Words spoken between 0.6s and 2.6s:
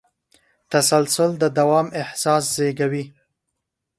تسلسل د دوام احساس